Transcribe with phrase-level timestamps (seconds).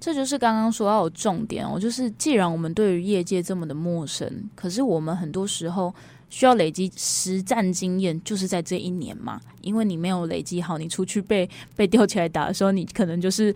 [0.00, 5.94] 这就是刚刚说到的重点哦，就是既然我们对于业界这么的陌生，可是我们很多时候
[6.30, 13.54] 需要累积实战经验，就是在这一年嘛，因为你没有累积好，你出去被被吊起来打的时候，你可能就是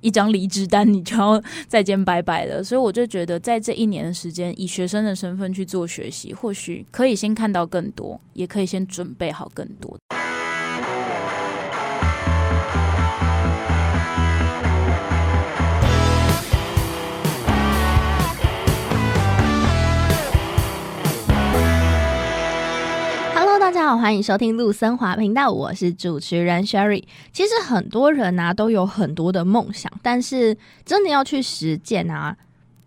[0.00, 2.62] 一张离职单，你就要 再见拜拜了。
[2.62, 9.98] 所以我就觉得，在这一年的时间，以学生的身份去做学习，或许可以先看到更多，也可以先准备好更多。
[23.90, 27.02] 好，欢迎收听陆森华频道，我是主持人 Sherry。
[27.32, 32.36] 其实很多人啊都有很多的梦想，但是真的要去实践啊，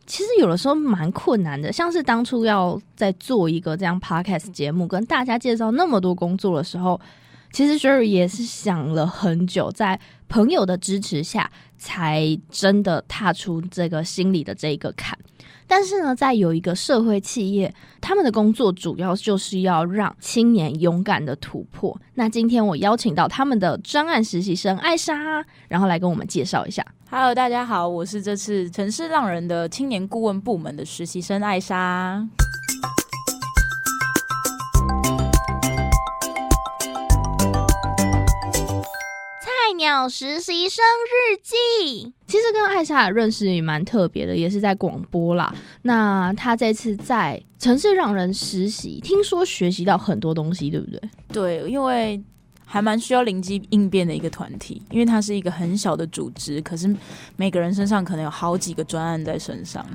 [0.05, 1.73] 其实有的时候蛮困难的。
[1.73, 6.98] 像是当初要在做一个这样 Podcast 节目，跟大家介绍那么多工作的时候，
[7.51, 15.20] 其实 Sherry 也是想了很久，在朋友的支持下，才真的踏出这个心里的这一个坎。
[15.67, 21.98] 但是呢，在有一个社会企业，他们的工作主要就是要让青年勇敢的突破。
[22.13, 26.85] 那今天我邀请到他们的专案实习生艾莎，然后来跟我们介绍一下。
[27.10, 32.27] Hello，大家好，我是这次城市浪人的青年顾问部门的实习生艾莎。
[39.94, 45.54] 鸟实习生日记，其实跟艾莎的认识也蛮特别的，也是在广播啦。
[45.84, 51.00] 那他这次在城市让人实习，听说学习到很多东西，对不对？
[51.32, 52.20] 对，因为
[52.66, 56.94] 还蛮需要灵机应变的一个团体，因为它是一个很小的组织，可是
[57.35, 59.85] 每个人身上可能有好几个专案在身上。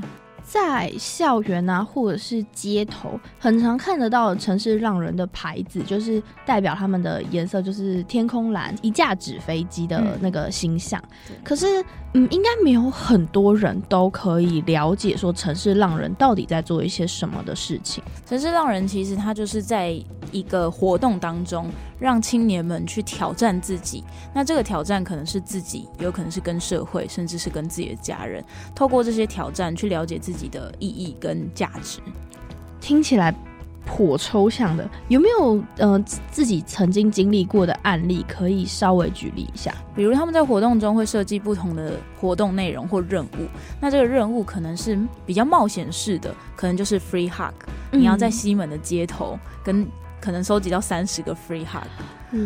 [0.51, 10.99] 在校园啊，或者是街头，很常看得到城市浪人的牌子，就是代表他们的颜色，就是天空蓝，一架纸飞机的那个形象。
[11.29, 18.03] 嗯、可是，嗯，应该没有很多人都可以了解说城市浪人到底在做一些什么的事情。
[18.25, 20.03] 城市浪人其实他就是在
[20.33, 24.03] 一个活动当中，让青年们去挑战自己。
[24.35, 28.43] 那这个挑战可能是自己，有可能是跟社会，甚至是跟自己的家人。
[28.75, 30.49] 透过这些挑战去了解自己。
[30.49, 32.01] 的意义跟价值，
[32.81, 33.35] 听起来
[33.85, 39.75] 颇抽象的，有没有呃自己曾经经历过的案例可以稍微举例一下？
[39.95, 43.47] 比如他们在活动中会设计不同的活动内容或任务，
[43.79, 47.53] 那这个任务可能是比较冒险式的，可能就是 free hug，
[47.91, 49.87] 你要在西门的街头跟
[50.21, 51.87] 可能收集到三十个 free hard。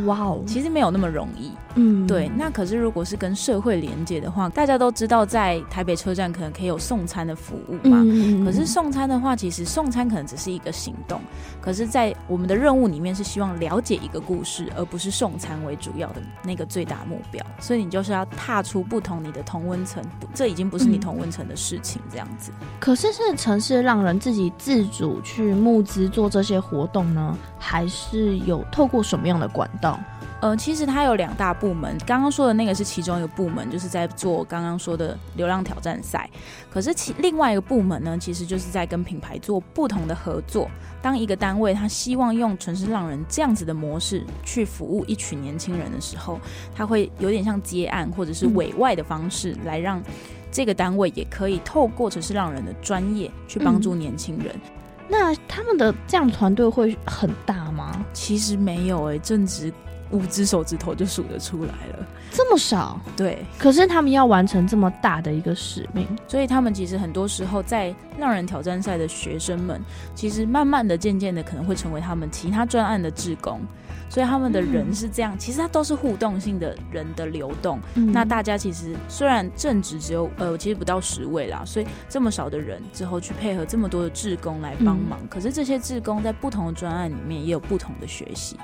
[0.06, 1.50] 哇哦，其实没有那么容易。
[1.74, 2.30] 嗯，对。
[2.36, 8.02] 那可是如果是跟社会连接的话，大家都知道在台北车站可能可以有送餐的服务嘛。
[8.04, 11.20] 嗯，可是送餐的话，其实送餐可能只是一个行动。
[11.60, 17.44] 可是，在我们的任务里面是希望了解一个故事，而不是送餐为主要的那个最大目标。
[17.58, 20.04] 所以你就是要踏出不同你的同温层，
[20.34, 22.52] 这已经不是你同温层的事情，这样子。
[22.78, 29.98] 可是是城市让人自己自主去募资做这些活动呢，还是有透过什么样的管道？
[30.40, 36.28] 呃，其实它有两大部门，刚刚说的那个是其中一个部门，就是在做刚刚说的流浪挑战赛。
[36.68, 40.68] 可是其另外一个部门呢，其实就是在跟品牌做不同的合作。
[41.00, 46.40] 当一个单位他希望用城市浪人这样子的模式去服务一群年轻人的时候，
[46.74, 50.02] 他会有点像接案或者是委外的方式来让
[50.50, 54.52] 这个单位也可以透过城市浪人的专业去帮助年轻人。
[54.54, 54.81] 嗯
[55.14, 58.02] 那他们的这样团队会很大吗？
[58.14, 59.70] 其实没有诶、正值
[60.12, 63.00] 五只手指头就数得出来了，这么少？
[63.16, 63.44] 对。
[63.58, 69.80] 可是他们要完成这么大的一个使命，所以他们其实很多时候在浪人挑战赛的学生们，
[70.14, 73.60] 其实慢慢的、渐渐的可能会成为他们其他专案的志工。
[74.08, 77.80] 所以他们的人是这样，嗯、其实他都是互动性的人的流动。
[77.94, 88.58] 嗯、那大家其实虽然正职只有呃，其实不到十位啦，所以这么少的人之后去配合这么多的志工来帮忙，嗯、可是这些志工在不同的专案里面也有不同的学习。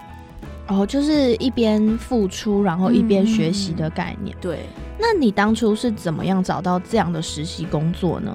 [0.69, 4.37] 哦，就是一边付出，然后一边学习的概念。
[4.37, 4.67] 嗯、对，
[4.99, 8.35] 那你当初是怎么样找到这样的实习工作呢？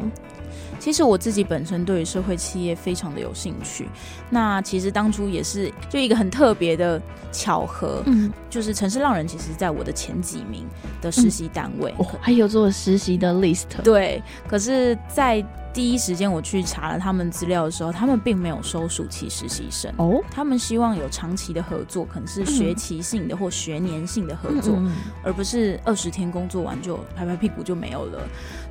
[0.79, 3.87] 其实我自己本身对于社会企业非常的有兴趣，
[4.29, 7.01] 那其实当初也是就一个很特别的
[7.31, 10.65] 巧合，嗯，就是城市浪人其实在我的前几名
[11.01, 15.41] 的实习单位，嗯哦、还有做实习的 list，对，可是，在
[15.73, 24.91] 第一时间我去查了他们资料的时候，他们并没有收暑期实习生哦，他们希望有长期的合作，可能是学期性的或学年性的合作，嗯、
[25.23, 28.21] 而不是二十天工作完就拍拍屁股就没有了。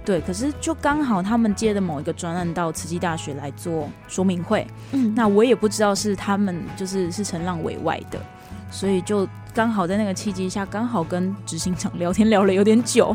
[0.04, 8.20] 对，可是就刚好他们接的某一个专案到慈济大学来做说明会，嗯，那我也不知道是他们就是是承浪委外的。
[8.70, 13.14] 所以就刚好在那个契机下，刚好跟执行长聊天聊了有点久，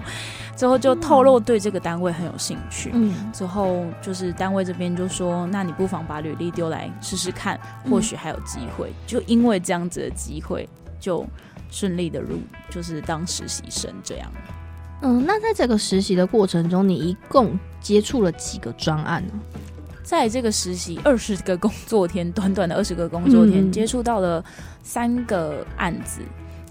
[0.55, 2.91] 之后就透露对这个单位很有兴趣。
[2.93, 8.89] 嗯，之后就是单位这边就说，那你不妨把履历丢来试试看，或许还有机会。
[8.89, 10.69] 嗯、就因为这样子的机会，
[10.99, 11.25] 就
[11.71, 12.39] 顺利的入，
[12.69, 14.31] 就是当实习生这样。
[15.01, 19.33] 嗯，那在这个实习的过程中，你一共接触了几个专案呢？
[20.07, 24.42] 在这个实习二十个工作天，短短的二十个工作天，嗯、接触到了
[24.81, 26.21] 三个案子。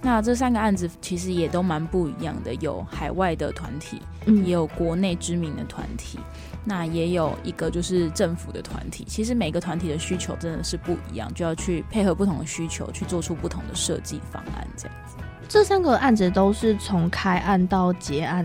[0.01, 6.19] 那这三个案子其实也都蛮不一样的，有海外的团体，嗯、也有国内知名的团体，
[6.65, 9.05] 那也有一个就是政府的团体。
[9.07, 15.17] 其实每个团体的需求真的是不一样，就要去配合不同的需求，去做出不同的设计方案，这样子。
[15.49, 18.45] 这三个案子都是从开案到结案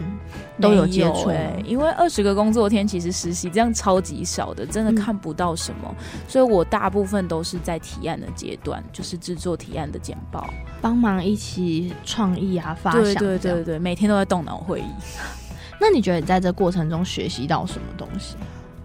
[0.59, 10.47] 都有接触，欸，因为二十个工作天其实实习这样超级少的，真的看不到什么，嗯、所以我大部分都是在提案的阶段，就是制作提案的简报，
[10.79, 14.85] 帮忙一起创意啊发想，对对对对，每天都在动脑会议。
[15.81, 18.35] 那你觉得你在这过程中学习到什么东西？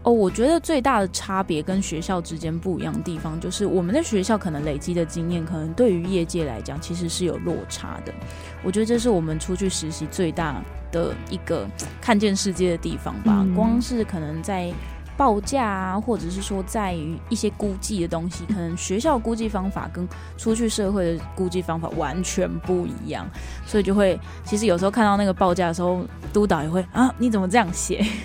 [0.06, 8.14] 哦，我觉得最大的差别跟学校之间不一样的地方，就是我们在学校可能累积的经验，可能对于业界来讲其实是有落差的。
[8.62, 10.62] 我觉得这是我们出去实习最大
[10.92, 11.66] 的一个
[12.00, 13.38] 看见世界的地方吧。
[13.40, 14.72] 嗯、光是可能在
[15.16, 23.28] 报价啊，或者是说在于一些估计的东西，可能学校估计方法跟出去社会的估计方法完全不一样，
[23.66, 28.06] 所以就会其实有时候看到那个报价的时候，督导也会啊，你怎么这样写？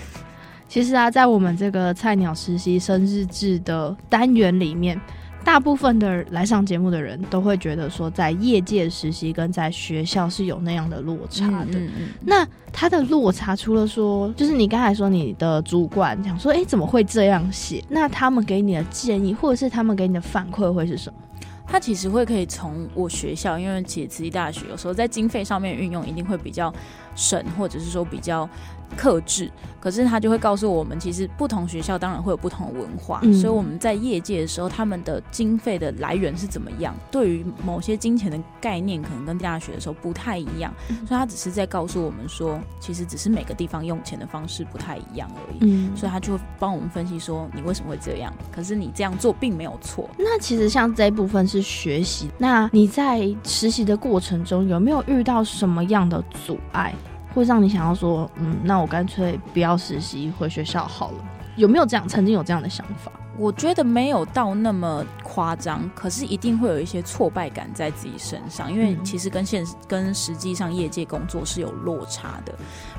[0.71, 4.97] 其实啊，在我们这个菜鸟实习生日志的单元里面，
[5.44, 11.77] 大部分的来上节目的人都会觉得说，在业界实习跟在学校是有那样的落差的。
[11.77, 17.83] 嗯嗯嗯、那他的落差，除了说，就是你刚才说你的主管讲说，哎，怎么会这样写？
[17.89, 21.19] 那他们给你的建议，或者是他们给你的反馈会是什么？
[21.68, 26.73] 他其实会可以从我学校，因为其实慈济大学有时候在经费上面运用一定会比较
[27.13, 28.50] 省，或者是说比较。
[28.97, 36.95] 克制，可是他就会告诉我们，其实不同学校当然会有不同的文化，嗯、所以我们在业界的时候，他们的经费的来源是怎么样？
[37.09, 45.57] 对于某些金钱的概念，可能跟大学的时候不太一样，嗯、所以他只是在告诉我们说，其实只是每个地方用钱的方式不太一样而已。
[45.61, 48.33] 嗯，所以他就会帮我们分析说，你为什么会这样？
[48.51, 50.09] 可是你这样做并没有错。
[50.17, 56.94] 那其实像这一部分是学习，那你在实习的过程中有没有遇到什么样的阻碍？
[57.33, 61.18] 会让你想要说，嗯，那我干脆不要实习，回学校好了。
[61.56, 62.07] 有没有这样？
[62.07, 63.12] 曾经有这样的想法？
[63.38, 72.54] 我觉得没有到那么夸张，可是一定会有一些挫败感在自己身上，因为其实跟现实、跟实际上业界工作是有落差的。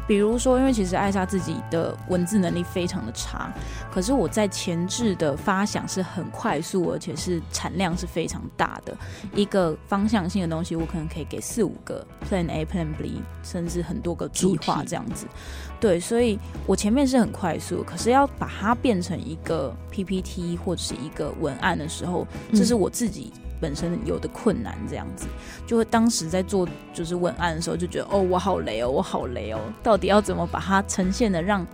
[0.08, 3.52] 比如说，因为其实艾莎自己的文字能力非常的差，
[3.92, 8.96] 可是我在前置的发想是很快速，而且是产量是非常大的。
[9.34, 15.26] 一个方向性的东西，我可能可以给四五个 Plan A、Plan B，甚至很多个计划这样子。
[15.78, 22.21] 对，所以我前面是很快速，可是要把它变成一个 PPT 或者是一个文案的时候，
[22.52, 23.32] 这是我自己。
[23.62, 25.28] 本身有的困难，这样子，
[25.64, 31.64] 就会当时在做就是文案的时候，就觉得哦，我好雷哦，我好雷哦，到底要怎么把它呈现的让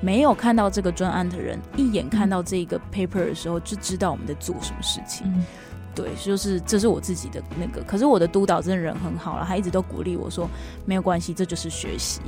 [0.00, 5.24] 没有看到这个专案的人一眼看到这个 paper 的时候就知道我们在做什么事情？
[5.24, 5.46] 嗯、
[5.94, 10.50] 对，就是这是我自己的那个，可是我的督导真的人很好了，他一直都鼓励我说
[10.84, 12.20] 没有关系，这就是学习。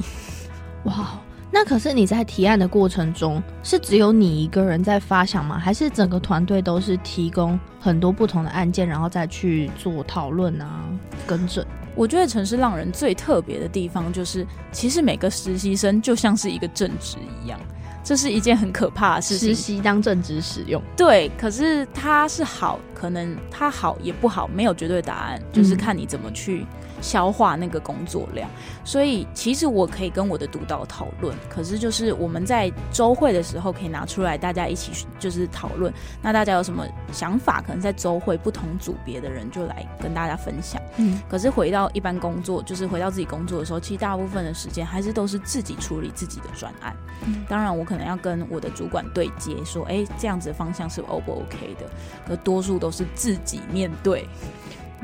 [0.85, 1.21] 哇。
[1.51, 5.59] 那可是你在提案的过程中，是只有你一个人在发想吗？
[5.59, 10.85] 还是整个团队都是提供很多不同的案件，然后再去做讨论啊、
[11.27, 11.65] 更正？
[11.95, 17.59] 我觉得城市浪人最特别的地方，就是其实每个实习生就像是一个正职一样，
[18.05, 19.49] 这是一件很可怕的事情。
[19.49, 21.29] 实习当正职使用，对。
[21.37, 26.67] 可是它是好，可能它好也不好，没有绝对答案，就是看你怎么去。
[27.01, 28.49] 消化那个工作量，
[28.85, 35.93] 所以其实我可以跟我的督导讨论，可是就是我们在周会的时候可以拿出来，大家一起就是讨论。
[36.23, 37.63] 那大家有什么想法？
[37.63, 40.81] 可能在周会不同组别的人就来跟大家分享。
[40.97, 46.95] 嗯，可是回到一般工作，就是回到自己工作的时候，其实大部分的时间还是都是自己处理自己的专案。
[47.27, 51.87] 嗯，当然我可能要跟我的主管对接，说，哎，这样子的方向是 O 不 OK 的？
[52.27, 54.27] 可多数都是自己面对。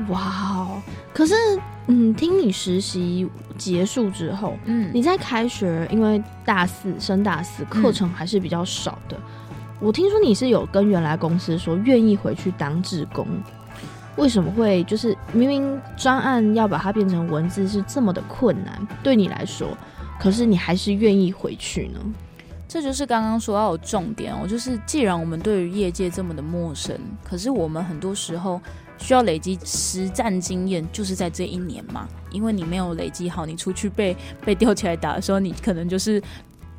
[0.09, 0.81] 哇哦！
[1.13, 1.33] 可是，
[1.87, 9.15] 嗯，听你实习结束之后，嗯，你在开学，因为大四升大四课程还是比较少的。
[9.17, 13.25] 嗯，我听说你是有跟原来公司说愿意回去当志工，
[14.17, 19.67] 为什么会就是明明专案要把它变成文字是这么的困难，对你来说，
[20.19, 21.99] 可是你还是愿意回去呢？
[22.67, 28.59] 这就是刚刚说到的重点哦，就是既然我们对于业界这么的陌生，可是我们很多时候
[28.97, 36.21] 需要累积实战经验，就是在这一年嘛，因为你没有累积好，你出去被被吊起来打的时候，你可能就是。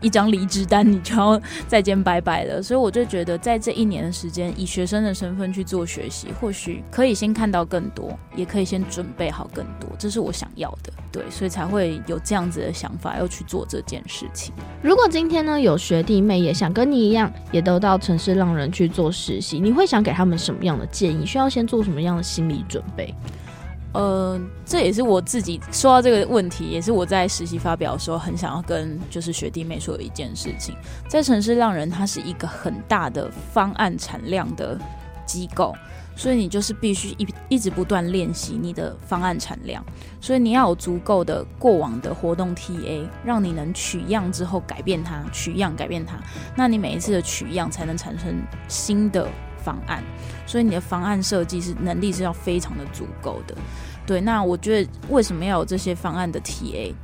[0.00, 2.62] 一张离职单，你就要再见拜拜了。
[2.62, 10.92] 所以我就觉得，在这一年的时间，以学生的身份去做学习，或许可以先看到更多，也可以先准备好更多，这是我想要的。
[11.10, 14.52] 对，所以才会有这样子的想法，要去做这件事情。
[14.82, 21.24] 如果今天呢，有学弟妹也想跟你一样，也都到城市浪人去做实习，你会想给他们什么样的建议？
[21.24, 23.14] 需要先做什么样的心理准备？
[23.96, 30.76] 呃，这也是我自己说到这个问题，也是我在实习发表的时候很想要跟就是学弟妹说的一件事情。
[31.08, 34.78] 在城市浪人，它是一个很大的方案产量的
[35.24, 35.74] 机构，
[36.14, 39.82] 所以你就是必须一一直不断练习你的方案产量，
[40.20, 46.18] 所以你要有足够的过往的活动 TA，让你能取样之后改变它，取样改变它，
[46.54, 49.26] 那你每一次的取样才能产生新的
[49.66, 50.00] 方案，
[50.46, 53.56] 所以你的方案设计是能力是要非常的足够的。
[54.06, 56.94] 对，那我觉得为什么要有这些方案的 TA，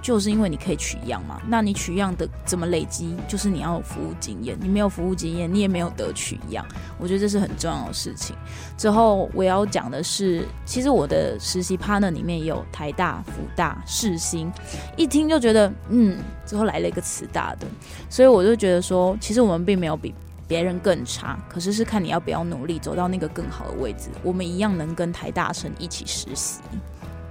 [0.00, 1.42] 就是因为你可以取样嘛。
[1.48, 3.16] 那你取样的怎么累积？
[3.26, 6.64] 就是你要有服务经验，你没有服务经验，你也没有得取样。
[7.00, 8.36] 我觉得这是很重要的事情。
[8.78, 14.48] 之后我要讲的是，其实我的实习 partner 里面也有台大、福大、世新，
[14.96, 17.66] 一听就觉得，嗯，之后来了一个慈大的，
[18.08, 20.14] 所以我就觉得说，其实我们并没有比。
[20.48, 24.08] 别人更差，可是是看你要不要努力走到那个更好的位置。
[24.22, 26.60] 我们一样能跟台大生一起实习。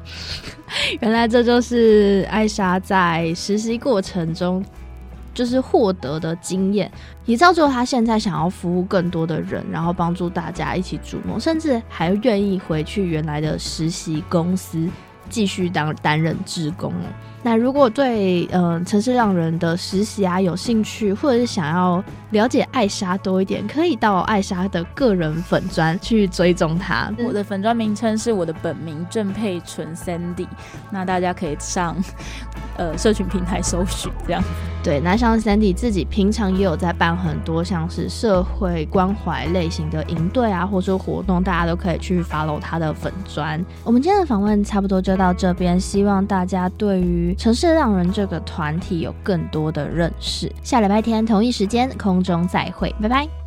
[1.01, 4.63] 原来这就是艾莎在实习过程中
[5.34, 6.91] 就是获得的经验，
[7.25, 14.88] 也造就她现在想要服务更多的人，然后帮助大家一起筑梦，甚至还愿意回去原来的实习公司
[15.29, 16.94] 继续当担任志工。
[17.41, 27.13] 那如果对嗯、呃、城市浪人的实习啊有兴趣，或者是想要了解艾莎多一点，可以到艾莎的个人粉专去追踪她。
[27.20, 30.48] 我的粉专名称是我的本名郑佩纯 Sandy，
[30.89, 31.96] 那大家可以上
[32.77, 34.44] 呃社群平台搜寻这样。
[34.84, 43.63] 对，那像 Sandy 自己平常也有在办很多像是社会关怀类型的营队啊，或者说活动，大家都可以去 follow 他的粉砖。
[43.84, 50.51] 我们今天的访问差不多到这边，希望大家对于城市浪人这个团体有更多的认识。
[50.63, 53.44] 下礼拜天同一时间空中再会，拜拜。